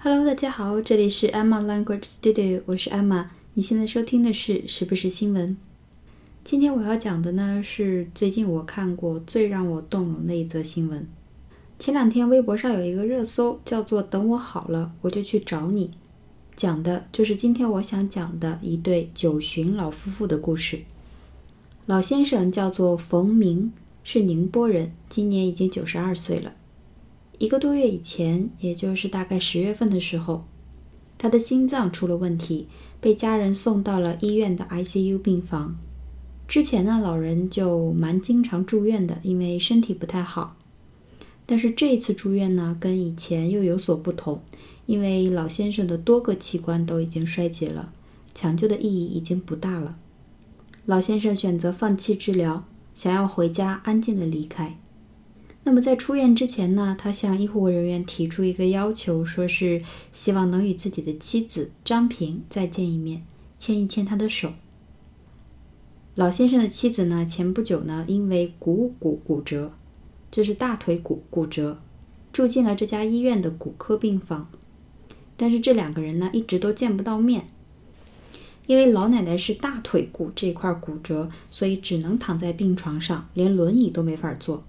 [0.00, 3.24] Hello，大家好，这里是 Emma Language Studio，我是 Emma。
[3.54, 5.56] 你现在收听的是时不时新闻。
[6.44, 11.04] 今天我要讲的呢是最近我看过最让我动容的一则新闻。
[11.80, 15.90] 前两天微博上有一个热搜，叫做“等我好了我就去找你”，
[16.54, 20.78] 讲的就是今天我想讲的一对九旬老夫妇的故事。
[21.86, 23.72] 老先生叫做冯明，
[24.04, 26.52] 是宁波人，今年已经九十二岁了。
[27.38, 30.44] 一个多月以前，也就是大概十月份的时候，
[31.16, 32.66] 他的心脏出了问题，
[33.00, 35.78] 被家人送到了医院的 ICU 病房。
[36.48, 40.56] 之前呢，老人就蛮经常住院的，因为身体不太好。
[41.46, 44.42] 但是这一次住院呢，跟以前又有所不同，
[44.86, 47.92] 因为老先生的多个器官都已经衰竭了，
[48.34, 49.96] 抢救的意义已经不大了。
[50.86, 54.76] 老先生选择放弃治疗，想要回家安静的离开。
[55.68, 59.82] 那么在出院之前呢，他向医护人员提出一个要求，说是
[60.14, 63.26] 希望能与自己的妻子张平再见一面，
[63.58, 64.54] 牵一牵他的手。
[66.14, 69.72] 老先生的妻子呢，前不久呢因为股骨骨折，
[70.30, 71.78] 就是大腿骨骨折，
[72.32, 74.48] 住进了这家医院的骨科病房。
[75.36, 77.46] 但是这两个人呢一直都见不到面，
[78.66, 84.64] 因为老奶奶是大腿骨这块骨折，所以只能躺在病床上，连轮椅都没法坐。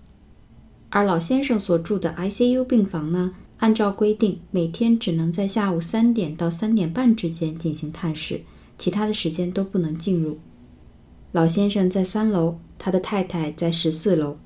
[0.91, 8.41] 而老先生所住的 ICU 病房呢，按照规定，每天只能在下午三点到三点半之间进行探视，
[8.77, 10.39] 其他的时间都不能进入。
[11.31, 14.37] 老先生在三楼，他的太太在十四楼，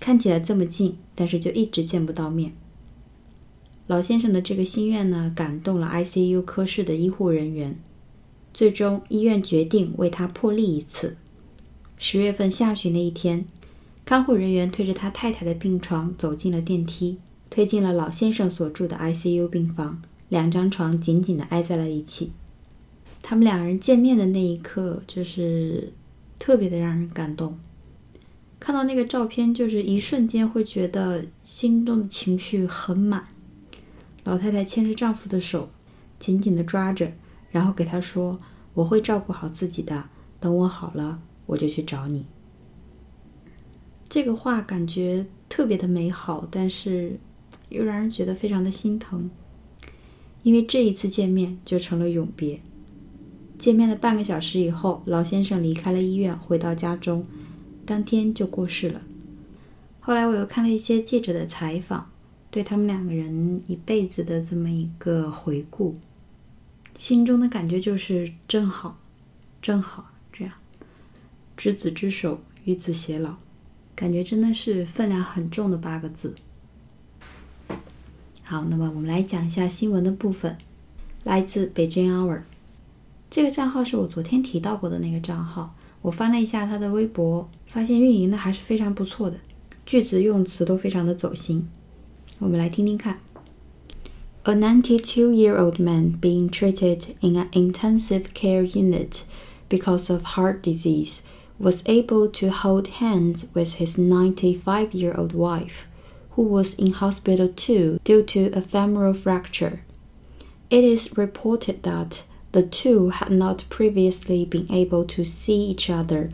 [0.00, 2.52] 看起来这么近，但是就一直见不到面。
[3.86, 7.78] 老先生的这个心愿呢，感动了 ICU 科室的医护人员，
[8.52, 11.16] 最终医院决定为他破例一次。
[11.96, 13.46] 十月份下旬的一天。
[14.12, 17.16] 看护人员推着他太太的病床走进了电梯，
[17.48, 20.02] 推进了老先生所住的 ICU 病房。
[20.28, 22.32] 两张床紧紧地挨在了一起。
[23.22, 25.94] 他们两人见面的那一刻，就是
[26.38, 27.58] 特别的让人感动。
[28.60, 33.26] 看到那个照片，就是一瞬间会觉得心中的情绪很满。
[34.24, 35.70] 老太太牵着丈夫的手，
[36.18, 37.10] 紧紧地抓着，
[37.50, 38.36] 然后给他说
[38.74, 40.04] ：“我会照顾好自己的，
[40.38, 42.26] 等我好了，我就去找你。”
[44.12, 47.18] 这个话感觉特别的美好，但是
[47.70, 49.30] 又让人觉得非常的心疼，
[50.42, 52.60] 因为这一次见面就成了永别。
[53.56, 57.24] 见面的半个小时以后，老先生离开了医院，回到家中，
[57.86, 59.00] 当天就过世了。
[59.98, 62.10] 后来我又看了一些记者的采访，
[62.50, 65.94] 对他们两个人一辈子的这么一个回顾，
[66.94, 68.98] 心中的感觉就是正好，
[69.62, 70.52] 正好，这样
[71.56, 73.38] 执子之手，与子偕老。
[74.02, 76.34] 感觉真的是分量很重的八个字。
[78.42, 80.58] 好，那么我们来讲一下新闻的部分，
[81.22, 82.40] 来自北京 Hour
[83.30, 85.76] 这个账号是我昨天提到过的那个账号。
[86.00, 89.38] 我翻了一下他的微博，发现运营的还是非常不错的，
[89.86, 91.68] 句子用词都非常的走心。
[92.40, 93.20] 我们来听听看。
[94.42, 99.20] A 92-year-old man being treated in an intensive care unit
[99.68, 101.20] because of heart disease.
[101.62, 105.86] Was able to hold hands with his 95 year old wife,
[106.32, 109.84] who was in hospital too due to a femoral fracture.
[110.70, 116.32] It is reported that the two had not previously been able to see each other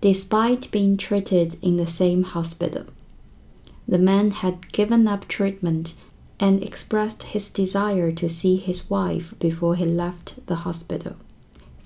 [0.00, 2.86] despite being treated in the same hospital.
[3.86, 5.94] The man had given up treatment
[6.38, 11.16] and expressed his desire to see his wife before he left the hospital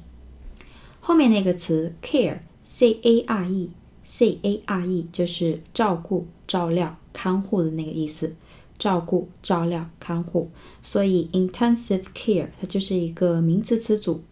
[1.00, 8.36] 后面那个词 care，c a r e，c a r e 就是照顾、照料、看护的那个意思。
[8.78, 10.50] 照顾、照料、看护，
[10.82, 14.22] 所以 intensive care 它就是一个名词词组，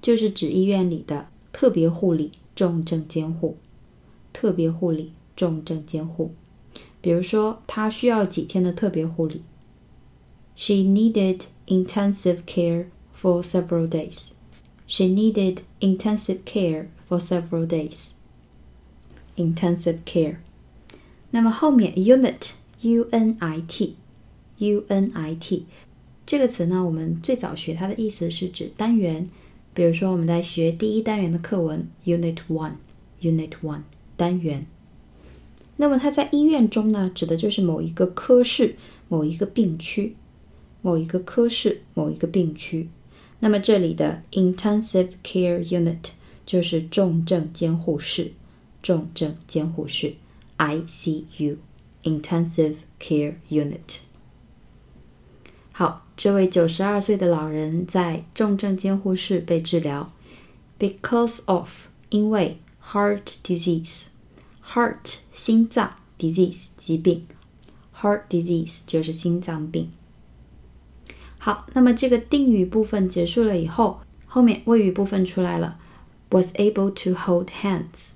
[0.00, 3.56] 就是指医院里的特别护理、重症监护。
[4.32, 6.34] 特别护理、重症监护。
[7.00, 9.42] 比如说，他需要几天的特别护理。
[10.54, 12.86] She needed intensive care
[13.18, 14.32] for several days.
[14.86, 18.10] She needed intensive care for several days.
[19.36, 20.36] Intensive care。
[21.30, 22.50] 那么后面 unit
[22.80, 23.96] u n i t
[24.58, 25.66] u n i t
[26.24, 29.28] 这个词呢，我们最早学它的意思是指单元。
[29.72, 32.76] 比如说我们在学第一单元的课文 Unit One
[33.20, 33.82] Unit One
[34.16, 34.66] 单元。
[35.76, 38.76] 那么它在医院中呢，指的就是某一个科室、
[39.08, 40.16] 某一个病区、
[40.80, 42.88] 某一个科室、某一个病区。
[43.40, 46.12] 那么这里的 Intensive Care Unit
[46.46, 48.32] 就是重症监护室，
[48.82, 50.14] 重症监护室
[50.56, 51.58] ICU
[52.05, 53.99] Intensive Care Unit。
[55.71, 60.11] 好，这位九十二岁的老人在重症监护室被治疗，
[60.77, 67.25] because of 因为 heart disease，heart 心脏 disease 疾病，
[67.95, 69.89] heart disease 就是心脏病。
[71.39, 75.79] 好，那么这个定语部分结束了以后，后面谓语部分出来了，
[76.29, 78.11] was able to hold hands，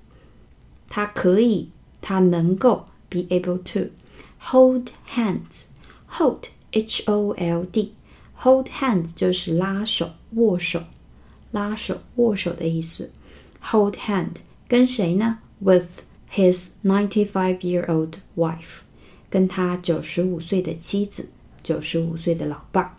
[0.88, 1.70] 他可以，
[2.00, 3.90] 他能够 ，be able to
[4.40, 10.82] hold hands，hold h o l d，hold hands 就是拉手、握手、
[11.50, 13.10] 拉手、握手的意思。
[13.62, 14.36] hold hand
[14.68, 15.38] 跟谁呢？
[15.58, 16.00] with
[16.32, 18.80] his ninety-five-year-old wife，
[19.30, 21.28] 跟他九十五岁的妻子，
[21.62, 22.94] 九十五岁的老伴儿。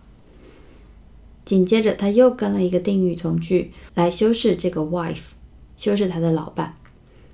[1.46, 5.30] 紧接着他又跟了一个定语从句来修饰这个 wife，
[5.78, 6.76] 修饰他的老伴。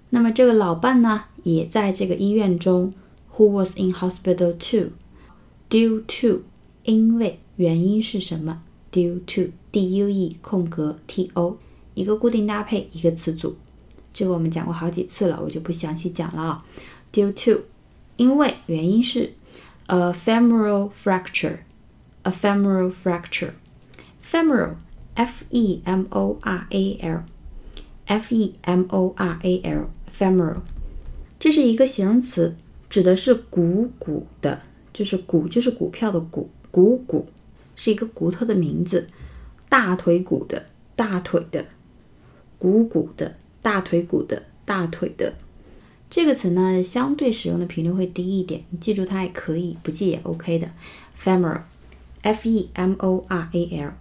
[0.09, 2.93] 那么这个老伴呢，也在这个医院中，
[3.35, 6.43] who was in hospital too，due to
[6.83, 8.61] 因为原因是什么？
[8.91, 11.57] due to d u e 空格 t o
[11.95, 13.55] 一个固定搭配一个词组，
[14.13, 16.65] 这个我们讲过好几次了，我就不详细讲了啊。
[17.11, 17.63] due to
[18.17, 19.33] 因为原因是
[19.87, 24.75] a femoral fracture，a femoral fracture。femoral
[25.15, 27.23] f e m o r a l
[28.05, 30.62] f e m o r a l femoral，
[31.38, 32.56] 这是一个形容词，
[32.88, 34.62] 指的是股骨的，
[34.92, 37.28] 就是股就是股票的股，股骨
[37.76, 39.06] 是一个骨头的名字，
[39.68, 40.66] 大腿骨的，
[40.96, 41.64] 大腿的，
[42.58, 45.34] 股骨的，大腿骨的，大腿的。
[46.10, 50.70] 这个词呢，相对使用的频率会低一点，你记住它也可以，不记也 OK 的。
[51.16, 53.92] femoral，f e m o r a l。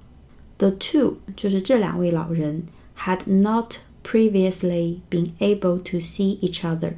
[0.57, 2.63] ，the two 就是这两位老人
[2.97, 6.93] had not previously been able to see each other。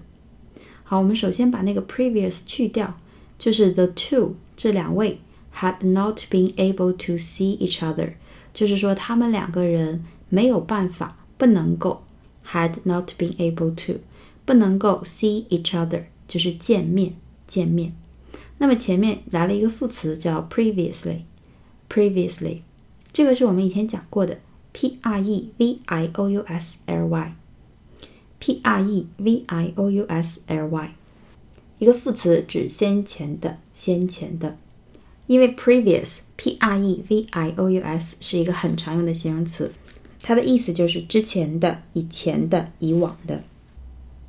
[0.84, 2.96] 好，我们首先把那个 previous 去掉，
[3.40, 5.20] 就是 the two 这两位
[5.56, 8.14] had not been able to see each other，
[8.54, 10.04] 就是说他们两个人。
[10.28, 12.04] 没有办法，不能够
[12.52, 14.00] ，had not been able to，
[14.46, 17.14] 不能够 see each other，就是见面，
[17.48, 17.94] 见面。
[18.58, 22.60] 那么前面来了一个副词叫 previously，previously，
[23.12, 24.40] 这个是我们以前讲过的
[24.72, 30.06] ，p r e v i o u s l y，p r e v i o u
[30.08, 30.92] s l y，
[31.80, 34.58] 一个副词指先前的，先前的。
[35.28, 39.72] 因为 previous p r e v i o u s 是一个很常用的形容词，
[40.25, 43.43] 它的意思就是之前的、以前的、以往的。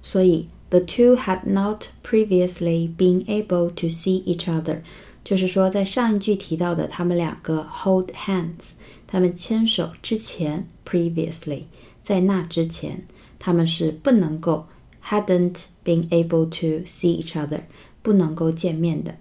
[0.02, 4.82] 所以 the two had not previously been able to see each other，
[5.24, 8.72] 就是说在上一句提到的他们两个 hold hands，
[9.06, 11.64] 他们牵手之前 previously，
[12.02, 13.06] 在那之前
[13.38, 14.68] 他们是不能够
[15.06, 17.62] hadn't been able to see each other，
[18.02, 19.18] 不能够见面的。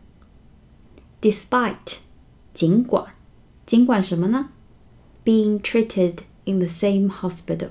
[1.21, 1.99] Despite，
[2.55, 3.12] 尽管，
[3.67, 4.50] 尽管什么呢？
[5.25, 7.69] Being treated in the same hospital，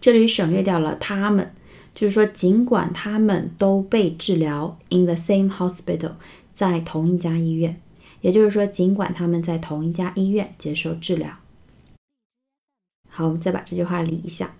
[0.00, 1.52] 这里省略掉了他们，
[1.94, 6.12] 就是说尽管他们都被治疗 in the same hospital，
[6.54, 7.80] 在同一家医院，
[8.20, 11.36] 也就是说尽管他们在同一家医院接受治疗。
[13.08, 14.54] 好，我们再把这句话理一下。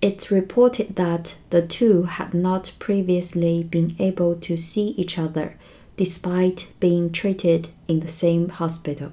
[0.00, 5.52] It's reported that the two had not previously been able to see each other.
[5.94, 9.10] Despite being treated in the same hospital，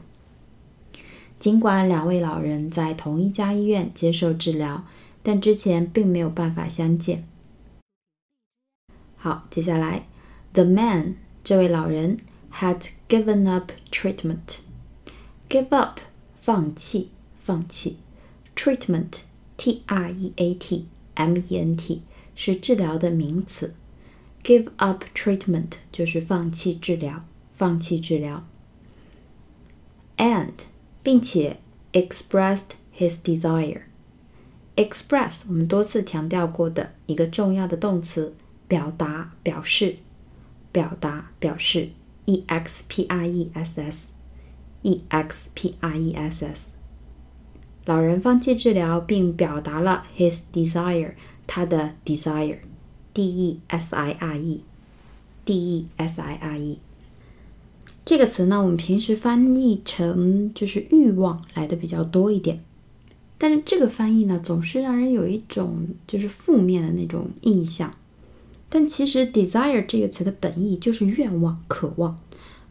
[1.43, 4.85] 尽管两位老人在同一家医院接受治疗，
[5.23, 7.27] 但之前并没有办法相见。
[9.15, 10.07] 好，接下来，
[10.53, 12.17] the man 这位老人
[12.53, 15.99] had given up treatment。give up
[16.39, 17.97] 放弃，放弃。
[18.55, 22.01] treatment，t r e a t m e n t
[22.35, 23.73] 是治疗的名词。
[24.43, 28.45] Give up treatment 就是放弃治疗，放弃治疗。
[30.17, 30.53] And
[31.04, 31.58] 并且
[31.92, 33.82] expressed his desire。
[34.74, 38.34] express 我们多次强调过的一个重要的动词，
[38.66, 39.98] 表达、表示、
[40.72, 41.90] 表达、表示。
[42.26, 46.70] e x p r e s s，e x p r e s s。
[47.84, 51.12] 老人放弃治疗并表达了 his desire，
[51.46, 52.60] 他的 desire。
[53.12, 56.80] D E S I R E，D E S I R E
[58.04, 62.62] 这个词呢，我们平时翻译成就是欲望来的比较多一点，
[63.38, 67.94] 但是这个翻译呢，总是让人有一种就是负面的那种印象。
[68.68, 72.18] 但其实 desire 这个词的本意就是愿望、渴望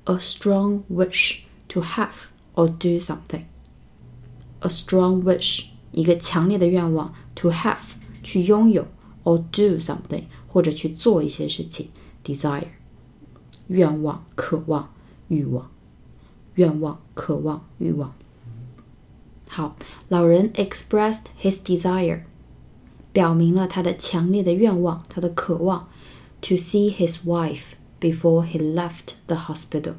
[0.03, 2.11] ，a strong wish to have
[2.53, 7.79] or do something，a strong wish 一个强烈的愿望 to have
[8.21, 8.85] 去拥有。
[9.25, 11.87] or do something，或者去做一些事情
[12.25, 12.65] ，desire，
[13.67, 14.93] 愿望、渴望、
[15.32, 15.70] 欲望，
[16.54, 18.14] 愿望、渴望、欲望。
[19.46, 19.76] 好，
[20.08, 22.20] 老人 expressed his desire，
[23.12, 25.88] 表明了他的强烈的愿望，他的渴望，
[26.42, 29.94] to see his wife before he left the hospital，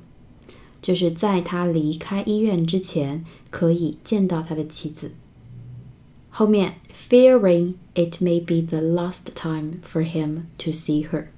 [0.82, 5.12] 就是在他离开医院之前，可以见到他的妻子。
[6.30, 11.30] 后面 fearing it may be the last time for him to see her.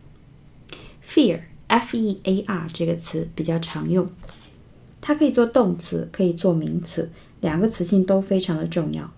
[1.68, 4.08] Fear, 这个词比较常用，
[5.00, 9.12] 它可以做动词，可以做名词，两个词性都非常的重要。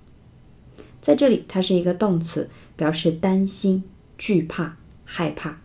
[1.01, 3.85] 在这里，它是一个动词，表示担心、
[4.17, 5.61] 惧怕、害怕。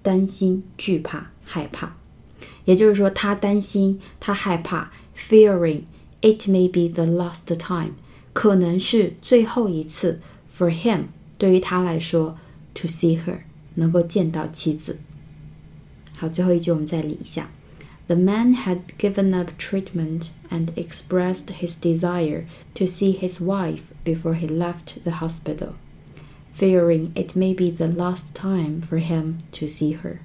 [0.00, 1.96] 担心、惧怕、害怕，
[2.64, 5.82] 也就是说，他担心，他害怕，fearing
[6.22, 7.90] it may be the last time。
[8.32, 12.38] 可能是最后一次，for him 对于他来说
[12.72, 13.40] ，to see her
[13.74, 14.98] 能够见到妻子。
[16.17, 17.49] 好，最后一句我们再理一下。
[18.07, 22.43] The man had given up treatment and expressed his desire
[22.75, 25.69] to see his wife before he left the hospital,
[26.55, 30.17] fearing it may be the last time for him to see her.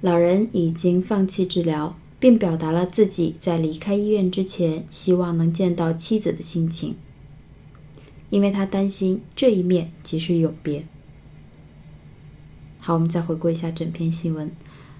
[0.00, 6.96] 老人已经放弃治疗，并表达了自己在离开医院之前希望能见到妻子的心情，
[8.30, 10.86] 因为他担心这一面即是永别。
[12.78, 14.50] 好，我们再回顾一下整篇新闻：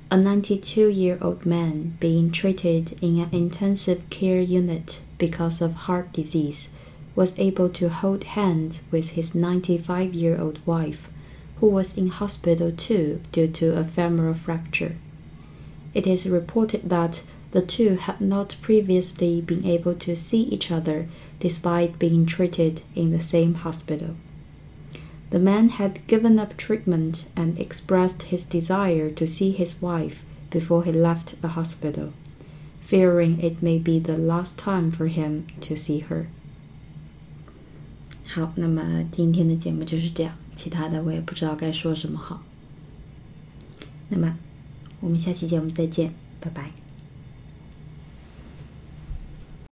[0.08, 6.66] A 92-year-old man being treated in an intensive care unit because of heart disease
[7.14, 11.08] was able to hold hands with his 95-year-old wife,
[11.60, 14.96] who was in hospital too due to a femoral fracture.
[15.92, 21.06] It is reported that the two had not previously been able to see each other
[21.38, 24.14] despite being treated in the same hospital.
[25.30, 30.84] The man had given up treatment and expressed his desire to see his wife before
[30.84, 32.12] he left the hospital,
[32.82, 36.26] fearing it may be the last time for him to see her.
[38.26, 42.42] 好，那么今天的节目就是这样，其他的我也不知道该说什么好。
[44.10, 44.36] 那么
[45.00, 46.70] 我们下期节目再见，拜拜。